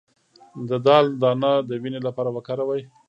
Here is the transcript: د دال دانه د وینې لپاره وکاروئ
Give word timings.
د 0.69 0.71
دال 0.85 1.05
دانه 1.21 1.51
د 1.67 1.69
وینې 1.81 1.99
لپاره 2.07 2.29
وکاروئ 2.33 2.81